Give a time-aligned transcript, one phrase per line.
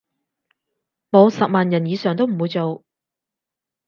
[1.11, 2.83] 冇十萬人以上都唔會做